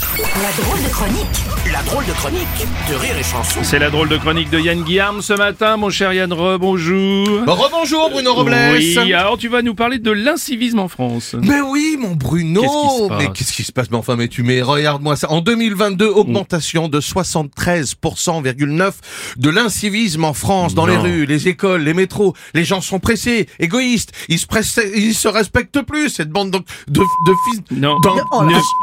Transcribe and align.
La 0.00 0.50
drôle 0.62 0.82
de 0.82 0.88
chronique 0.88 1.44
La 1.70 1.82
drôle 1.82 2.06
de 2.06 2.12
chronique 2.12 2.46
de 2.88 2.94
Rire 2.94 3.18
et 3.18 3.22
Chanson. 3.22 3.60
C'est 3.62 3.78
la 3.78 3.90
drôle 3.90 4.08
de 4.08 4.16
chronique 4.16 4.48
de 4.48 4.58
Yann 4.58 4.82
Guillaume 4.82 5.20
ce 5.20 5.34
matin, 5.34 5.76
mon 5.76 5.90
cher 5.90 6.14
Yann 6.14 6.32
Rebonjour. 6.32 7.28
Rebonjour 7.46 8.08
Bruno 8.10 8.32
Robles. 8.34 8.56
Oui, 8.72 9.12
alors 9.12 9.36
tu 9.36 9.48
vas 9.48 9.60
nous 9.60 9.74
parler 9.74 9.98
de 9.98 10.10
l'incivisme 10.10 10.78
en 10.78 10.88
France. 10.88 11.36
Mais 11.42 11.60
oui, 11.60 11.96
mon 12.00 12.14
Bruno. 12.14 12.62
Qu'est-ce 12.62 12.72
qui 12.72 12.82
se 13.02 13.08
passe 13.08 13.18
mais 13.20 13.28
qu'est-ce 13.34 13.52
qui 13.52 13.62
se 13.64 13.72
passe 13.72 13.90
Mais 13.90 13.96
enfin, 13.98 14.16
mais 14.16 14.28
tu 14.28 14.42
mets, 14.42 14.62
regarde-moi 14.62 15.16
ça. 15.16 15.30
En 15.30 15.42
2022, 15.42 16.06
augmentation 16.06 16.88
de 16.88 16.98
73,9% 17.00 18.92
de 19.36 19.50
l'incivisme 19.50 20.24
en 20.24 20.32
France, 20.34 20.74
dans 20.74 20.86
les 20.86 20.96
Non. 20.96 21.02
rues, 21.02 21.26
les 21.26 21.48
écoles, 21.48 21.82
les 21.82 21.92
métros. 21.94 22.34
Les 22.54 22.64
gens 22.64 22.80
sont 22.80 23.00
pressés, 23.00 23.48
égoïstes. 23.58 24.12
Ils 24.28 24.38
se 24.38 24.46
pressent, 24.46 24.80
ils 24.96 25.14
se 25.14 25.28
respectent 25.28 25.82
plus, 25.82 26.08
cette 26.08 26.30
bande 26.30 26.50
de, 26.50 26.58
de, 26.88 27.00
de 27.00 27.34
fils. 27.50 27.60
Non, 27.70 27.98
non, 28.02 28.14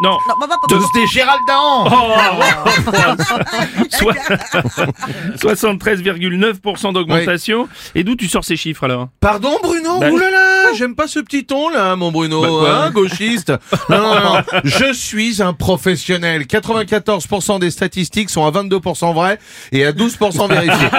Non, 0.03 0.17
bah, 0.39 0.45
bah, 0.47 0.55
de, 0.69 0.75
Oh, 1.89 2.15
Soit- 3.89 4.15
73,9% 5.55 6.93
d'augmentation. 6.93 7.67
Et 7.95 8.03
d'où 8.03 8.15
tu 8.15 8.27
sors 8.27 8.43
ces 8.45 8.55
chiffres 8.55 8.83
alors? 8.83 9.09
Pardon 9.19 9.57
Bruno 9.61 9.99
Bah- 9.99 10.09
Ouh 10.11 10.17
là 10.17 10.29
là, 10.31 10.73
j'aime 10.77 10.95
pas 10.95 11.07
ce 11.07 11.19
petit 11.19 11.45
ton 11.45 11.69
là, 11.69 11.95
mon 11.95 12.11
Bruno, 12.11 12.41
Bah 12.63 12.85
hein, 12.85 12.91
gauchiste. 12.91 13.49
non, 13.89 13.97
non, 14.01 14.15
non, 14.23 14.41
je 14.63 14.93
suis 14.93 15.41
un 15.41 15.53
professionnel. 15.53 16.43
94% 16.43 17.59
des 17.59 17.71
statistiques 17.71 18.29
sont 18.29 18.45
à 18.45 18.51
22% 18.51 19.13
vraies 19.13 19.39
et 19.71 19.85
à 19.85 19.91
12% 19.91 20.49
vérifiées. 20.49 20.89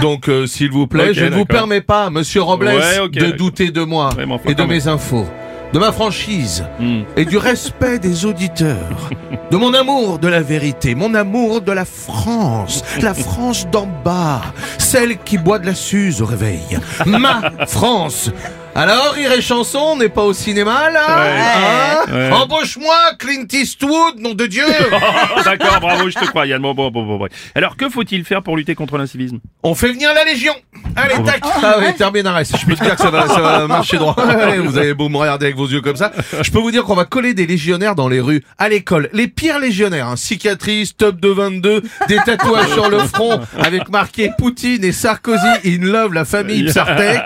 Donc, 0.00 0.28
euh, 0.28 0.46
s'il 0.46 0.70
vous 0.70 0.86
plaît, 0.86 1.14
je 1.14 1.24
ne 1.24 1.34
vous 1.34 1.44
permets 1.44 1.80
pas, 1.80 2.10
Monsieur 2.10 2.42
Robles, 2.42 2.66
Ouais, 2.66 3.08
de 3.08 3.30
douter 3.32 3.70
de 3.70 3.82
moi 3.82 4.10
et 4.46 4.54
de 4.54 4.62
mes 4.64 4.88
infos, 4.88 5.26
de 5.72 5.78
ma 5.78 5.92
franchise 5.92 6.64
Hmm. 6.78 7.02
et 7.16 7.24
du 7.24 7.38
respect 7.38 7.98
des 7.98 8.24
auditeurs, 8.24 9.10
de 9.50 9.56
mon 9.56 9.72
amour 9.74 10.18
de 10.18 10.28
la 10.28 10.40
vérité, 10.42 10.94
mon 10.94 11.14
amour 11.14 11.60
de 11.60 11.72
la 11.72 11.84
France, 11.84 12.82
la 13.02 13.14
France 13.14 13.66
d'en 13.70 13.86
bas, 14.04 14.42
celle 14.78 15.18
qui 15.18 15.38
boit 15.38 15.58
de 15.58 15.66
la 15.66 15.74
suze 15.74 16.20
au 16.22 16.26
réveil, 16.26 16.78
ma 17.06 17.50
France. 17.66 18.30
Alors, 18.76 19.12
Rire 19.14 19.32
et 19.32 19.40
Chanson 19.40 19.96
n'est 19.96 20.10
pas 20.10 20.22
au 20.22 20.34
cinéma, 20.34 20.90
là 20.90 21.00
Hein 21.08 22.12
ouais. 22.12 22.30
Embauche-moi, 22.30 22.94
Clint 23.18 23.46
Eastwood, 23.50 24.20
nom 24.20 24.34
de 24.34 24.44
Dieu 24.44 24.66
Oh, 24.92 25.40
D'accord, 25.42 25.80
bravo, 25.80 26.10
je 26.10 26.14
te 26.14 26.26
crois 26.26 26.46
Yann. 26.46 26.60
Bon, 26.60 26.74
bon, 26.74 26.90
bon, 26.90 27.02
bon, 27.04 27.16
bon. 27.16 27.26
Alors 27.54 27.78
que 27.78 27.88
faut-il 27.88 28.22
faire 28.26 28.42
pour 28.42 28.54
lutter 28.54 28.74
contre 28.74 28.98
l'incivisme? 28.98 29.38
On 29.62 29.74
fait 29.74 29.92
venir 29.92 30.12
la 30.14 30.24
Légion 30.24 30.52
Allez, 30.94 31.24
tac 31.24 31.40
Ah 31.62 31.76
oui. 31.78 31.86
Je 31.96 32.66
peux 32.66 32.74
te 32.74 32.84
dire 32.84 32.96
que 32.96 33.02
ça 33.02 33.10
va, 33.10 33.26
ça 33.28 33.40
va 33.40 33.66
marcher 33.66 33.96
droit. 33.96 34.14
Allez, 34.18 34.58
vous 34.58 34.76
avez 34.76 34.92
beau 34.92 35.08
me 35.08 35.16
regarder 35.16 35.46
avec 35.46 35.56
vos 35.56 35.66
yeux 35.68 35.80
comme 35.80 35.96
ça. 35.96 36.12
Je 36.42 36.50
peux 36.50 36.58
vous 36.58 36.70
dire 36.70 36.84
qu'on 36.84 36.94
va 36.94 37.06
coller 37.06 37.32
des 37.32 37.46
légionnaires 37.46 37.94
dans 37.94 38.08
les 38.08 38.20
rues, 38.20 38.42
à 38.58 38.68
l'école. 38.68 39.08
Les 39.14 39.26
pires 39.26 39.58
légionnaires, 39.58 40.08
hein. 40.08 40.16
cicatrices, 40.16 40.94
top 40.96 41.18
de 41.18 41.28
22, 41.28 41.82
des 42.08 42.16
tatouages 42.26 42.72
sur 42.72 42.90
le 42.90 42.98
front, 42.98 43.40
avec 43.58 43.88
marqué 43.88 44.30
Poutine 44.36 44.84
et 44.84 44.92
Sarkozy 44.92 45.46
in 45.64 45.78
love, 45.80 46.12
la 46.12 46.26
famille 46.26 46.64
Psartek. 46.66 47.22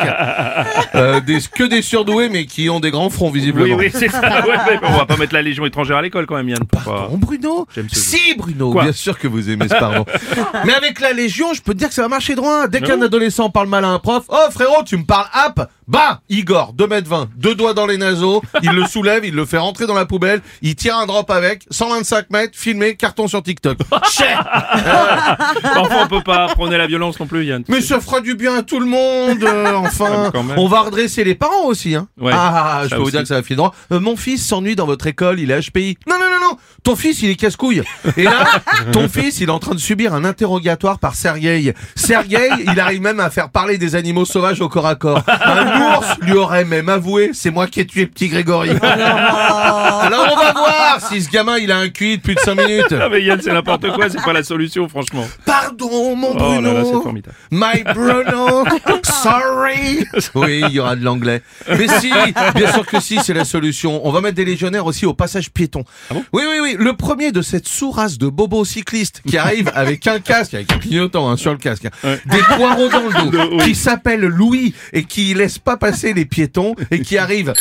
Euh, 0.95 1.21
des, 1.21 1.39
que 1.55 1.65
des 1.65 1.83
surdoués, 1.83 2.29
mais 2.29 2.47
qui 2.47 2.69
ont 2.71 2.81
des 2.81 2.91
grands 2.91 3.11
fronts, 3.11 3.31
Oui, 3.31 3.39
visiblement. 3.41 3.77
oui, 3.77 3.91
c'est 3.93 4.09
ça. 4.09 4.21
Ouais, 4.47 4.57
mais 4.67 4.79
on 4.89 4.97
va 4.97 5.07
pas 5.07 5.17
mettre 5.17 5.35
la 5.35 5.43
Légion 5.43 5.65
étrangère 5.67 5.97
à 5.99 6.03
l'école 6.03 6.27
quand 6.27 6.37
même, 6.37 6.49
Yann. 6.49 6.65
Pardon, 6.65 7.17
Bruno. 7.17 7.67
Si, 7.93 8.35
Bruno, 8.37 8.73
Quoi 8.73 8.85
bien 8.85 8.93
sûr 8.93 9.19
que 9.19 9.29
vous 9.29 9.51
aimez 9.51 9.69
ce 9.69 9.75
pardon. 9.75 10.05
Mais 10.65 10.75
avec 10.75 11.01
la 11.01 11.13
Légion, 11.13 11.53
je 11.55 11.63
peux 11.63 11.73
te 11.75 11.79
dire 11.79 11.89
que 11.89 11.95
ça 11.95 12.03
va 12.03 12.09
marcher 12.09 12.35
droit. 12.35 12.67
Dès 12.69 12.81
qu'un 12.81 13.01
adolescent 13.03 13.51
parle 13.51 13.69
mal 13.69 13.85
à 13.85 13.89
un 13.89 13.99
prof, 13.99 14.25
oh 14.29 14.51
frérot, 14.51 14.83
tu 14.85 14.97
me 14.97 15.05
parles 15.05 15.29
app 15.33 15.71
Bah, 15.91 16.21
Igor, 16.29 16.73
2m20, 16.79 17.31
deux 17.37 17.57
doigts 17.57 17.75
dans 17.75 17.85
les 17.85 17.97
naseaux, 17.99 18.43
il 18.63 18.71
le 18.71 18.87
soulève, 18.87 19.25
il 19.25 19.35
le 19.35 19.45
fait 19.45 19.59
rentrer 19.59 19.89
dans 19.89 19.95
la 19.95 20.07
poubelle, 20.07 20.41
il 20.63 20.77
tire 20.77 20.97
un 20.97 21.05
drop 21.05 21.29
avec, 21.33 21.67
125 21.69 22.31
mètres, 22.31 22.57
filmé, 22.57 22.95
carton 22.95 23.27
sur 23.27 23.43
TikTok. 23.43 23.77
Cher 24.13 24.39
Enfin, 25.77 25.97
on 26.05 26.07
peut 26.07 26.23
pas 26.23 26.47
prôner 26.55 26.79
la 26.79 26.87
violence 26.87 27.19
non 27.19 27.27
plus, 27.27 27.45
Yann. 27.45 27.65
Mais 27.67 27.81
ça 27.81 27.99
fera 27.99 28.21
du 28.21 28.37
bien 28.37 28.59
à 28.59 28.63
tout 28.63 28.79
le 28.79 28.87
monde, 28.87 29.43
euh, 29.43 29.75
enfin. 29.75 30.31
Même. 30.33 30.55
On 30.59 30.69
va 30.69 30.83
redresser 30.83 31.25
les 31.25 31.35
parents 31.35 31.67
aussi, 31.67 31.97
hein. 31.97 32.07
Ouais, 32.21 32.31
ah, 32.33 32.83
je 32.85 32.91
ça 32.91 32.97
peux 32.97 33.03
vous 33.03 33.11
dire 33.11 33.23
que 33.23 33.27
ça 33.27 33.35
va 33.35 33.43
filer 33.43 33.57
droit. 33.57 33.75
Euh, 33.91 33.99
mon 33.99 34.15
fils 34.15 34.47
s'ennuie 34.47 34.77
dans 34.77 34.87
votre 34.87 35.09
école, 35.09 35.41
il 35.41 35.51
est 35.51 35.61
HPI. 35.61 35.99
Non, 36.09 36.21
non, 36.21 36.27
non, 36.31 36.51
non. 36.51 36.57
Ton 36.85 36.95
fils, 36.95 37.21
il 37.23 37.31
est 37.31 37.35
casse-couille. 37.35 37.83
Et 38.17 38.23
là, 38.23 38.47
ton 38.93 39.09
fils, 39.09 39.41
il 39.41 39.49
est 39.49 39.53
en 39.53 39.59
train 39.59 39.75
de 39.75 39.81
subir 39.81 40.15
un 40.15 40.25
interrogatoire 40.25 41.01
par 41.01 41.17
Sergueï. 41.17 41.75
Sergueï, 41.97 42.65
il 42.65 42.79
arrive 42.79 43.03
même 43.03 43.19
à 43.19 43.29
faire 43.29 43.51
parler 43.51 43.77
des 43.77 43.97
animaux 43.97 44.25
sauvages 44.25 44.61
au 44.61 44.69
corps 44.69 44.87
à 44.87 44.95
corps. 44.95 45.25
Un 45.27 45.80
lui 46.23 46.33
aurait 46.33 46.65
même 46.65 46.89
avoué, 46.89 47.31
c'est 47.33 47.51
moi 47.51 47.67
qui 47.67 47.81
ai 47.81 47.87
tué 47.87 48.07
petit 48.07 48.29
Grégory. 48.29 48.71
Alors 48.81 50.29
on 50.33 50.37
va 50.37 50.53
voir 50.53 50.99
si 51.09 51.23
ce 51.23 51.31
gamin, 51.31 51.59
il 51.59 51.71
a 51.73 51.79
un 51.79 51.89
QI 51.89 52.19
de 52.19 52.23
plus 52.23 52.35
de 52.35 52.41
5 52.41 52.55
minutes. 52.55 52.95
Ah 53.01 53.09
mais 53.11 53.23
Yann, 53.23 53.41
c'est 53.43 53.53
n'importe 53.53 53.91
quoi, 53.93 54.09
c'est 54.09 54.23
pas 54.23 54.33
la 54.33 54.43
solution, 54.43 54.89
franchement. 54.89 55.27
Pardon, 55.45 56.17
mon 56.17 56.31
Oh 56.33 56.39
là 56.39 56.45
Bruno. 56.61 56.73
là, 56.75 56.85
c'est 56.85 57.03
formidable. 57.03 57.35
My 57.51 57.83
Bruno, 57.95 58.65
sorry. 59.03 60.05
Oui, 60.35 60.63
il 60.69 60.73
y 60.75 60.81
aura 60.81 60.97
de 60.97 61.05
l'anglais. 61.05 61.43
Mais 61.69 61.89
si, 62.01 62.11
bien 62.55 62.73
sûr 62.73 62.87
que 62.87 63.01
si, 63.01 63.19
c'est 63.23 63.35
la 63.35 63.45
solution. 63.45 64.01
On 64.07 64.11
va 64.13 64.21
mettre 64.21 64.37
des 64.37 64.45
légionnaires 64.45 64.87
aussi 64.87 65.07
au 65.07 65.15
passage 65.15 65.51
piéton. 65.51 65.85
Ah 66.11 66.15
bon? 66.15 66.25
Oui, 66.33 66.43
oui, 66.49 66.59
oui. 66.63 66.77
Le 66.79 66.93
premier 66.95 67.33
de 67.33 67.43
cette 67.43 67.67
sous-race 67.69 68.19
de 68.19 68.29
bobos 68.29 68.65
cyclistes 68.65 69.23
qui 69.27 69.39
arrive 69.39 69.71
avec 69.75 70.07
un 70.07 70.19
casque, 70.21 70.55
avec 70.55 70.73
un 70.73 70.79
clignotant 70.79 71.31
hein, 71.31 71.37
sur 71.37 71.53
le 71.53 71.59
casque, 71.59 71.87
hein, 71.87 71.91
Ouais. 72.05 72.21
des 72.27 72.43
poireaux 72.57 72.89
dans 72.89 73.01
le 73.25 73.31
dos, 73.31 73.49
Oui. 73.53 73.65
qui 73.65 73.75
s'appelle 73.75 74.21
Louis 74.21 74.75
et 74.93 75.05
qui 75.05 75.35
laisse 75.35 75.59
pas 75.59 75.70
passer 75.77 76.13
les 76.13 76.25
piétons 76.25 76.75
et 76.91 77.01
qui 77.01 77.19
arrive. 77.19 77.53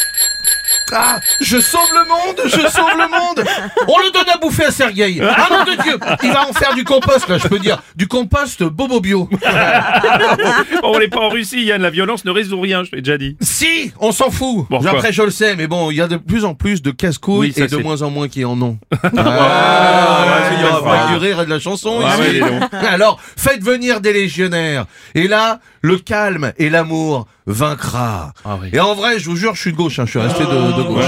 Ah, 0.92 1.20
je 1.42 1.60
sauve 1.60 1.82
le 1.94 2.08
monde, 2.08 2.42
je 2.46 2.68
sauve 2.68 2.98
le 2.98 3.08
monde. 3.10 3.48
On 3.88 4.00
le 4.00 4.12
donne 4.12 4.30
à 4.34 4.38
bouffer 4.38 4.66
à 4.66 4.72
Sergueï. 4.72 5.22
Ah 5.22 5.48
nom 5.52 5.64
de 5.64 5.82
Dieu, 5.84 6.00
il 6.24 6.32
va 6.32 6.48
en 6.48 6.54
faire 6.54 6.74
du 6.74 6.84
compost 6.84 7.28
là, 7.28 7.38
je 7.38 7.48
peux 7.48 7.60
dire, 7.60 7.82
du 7.96 8.08
compost 8.08 8.64
bobo 8.64 9.00
bio. 9.00 9.30
On 10.84 10.98
n'est 10.98 11.08
pas 11.08 11.20
en 11.20 11.30
Russie, 11.30 11.64
Yann, 11.64 11.82
la 11.82 11.90
violence 11.92 12.26
ne 12.26 12.32
résout 12.32 12.60
rien, 12.60 12.84
je 12.84 12.96
l'ai 12.96 13.02
déjà 13.02 13.18
dit. 13.18 13.38
Si, 13.40 13.92
on 14.00 14.12
s'en 14.12 14.32
fout. 14.32 14.66
Bon, 14.70 14.84
Après, 14.86 15.14
je 15.14 15.22
le 15.22 15.30
sais, 15.30 15.56
mais 15.56 15.68
bon, 15.68 15.92
il 15.92 15.98
y 15.98 16.02
a 16.02 16.08
de 16.08 16.18
plus 16.18 16.44
en 16.44 16.56
plus 16.56 16.82
de 16.82 16.92
casse-couilles 16.92 17.54
Oui, 17.56 17.64
et 17.64 17.68
de 17.68 17.78
moins 17.78 18.02
en 18.02 18.10
moins 18.10 18.28
qui 18.28 18.44
en 18.46 18.60
ont. 18.62 18.78
Ah, 19.18 20.44
c'est 20.49 20.49
rire 21.20 21.42
et 21.42 21.46
de 21.46 21.50
la 21.52 21.60
chanson 21.60 22.00
Ah, 22.04 22.14
ici. 22.16 22.22
ouais, 22.22 22.32
dis 22.34 22.40
donc. 22.40 22.64
Alors, 22.90 23.20
faites 23.38 23.62
venir 23.64 24.02
des 24.02 24.14
légionnaires. 24.14 24.86
Et 25.16 25.28
là, 25.28 25.60
le 25.82 25.98
calme 25.98 26.52
et 26.58 26.70
l'amour 26.70 27.28
vaincra. 27.46 28.34
Ah 28.46 28.58
oui. 28.62 28.70
Et 28.74 28.80
en 28.80 28.96
vrai, 28.96 29.20
je 29.20 29.30
vous 29.30 29.36
jure, 29.36 29.54
je 29.56 29.62
suis 29.62 29.72
de 29.72 29.78
gauche, 29.78 30.00
hein, 30.00 30.06
je 30.06 30.12
suis 30.12 30.20
resté 30.20 30.44
de, 30.46 30.50
de 30.50 30.84
gauche. 30.84 31.04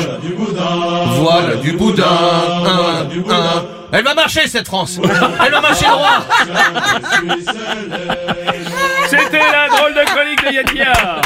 Voilà 1.20 1.56
du 1.56 1.72
boudin. 1.74 2.04
un, 2.04 3.34
un. 3.34 3.66
Elle 3.94 4.06
va 4.06 4.14
marcher 4.14 4.48
cette 4.48 4.68
France. 4.68 5.00
Elle 5.04 5.52
va 5.52 5.62
marcher 5.62 5.86
droit. 5.86 6.26
C'était 9.08 9.40
la 9.40 9.68
drôle 9.68 9.94
de 9.94 10.06
chronique 10.06 10.46
de 10.46 10.78
Yann 10.78 11.22